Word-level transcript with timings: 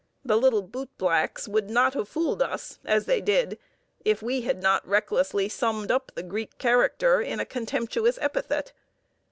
The 0.25 0.35
little 0.35 0.63
bootblacks 0.67 1.47
would 1.47 1.69
not 1.69 1.93
have 1.93 2.09
fooled 2.09 2.41
us 2.41 2.79
as 2.85 3.05
they 3.05 3.21
did 3.21 3.59
if 4.03 4.23
we 4.23 4.41
had 4.41 4.59
not 4.59 4.83
recklessly 4.87 5.47
summed 5.47 5.91
up 5.91 6.11
the 6.15 6.23
Greek 6.23 6.57
character 6.57 7.21
in 7.21 7.39
a 7.39 7.45
contemptuous 7.45 8.17
epithet. 8.19 8.71